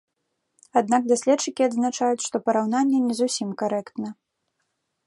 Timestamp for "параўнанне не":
2.49-3.13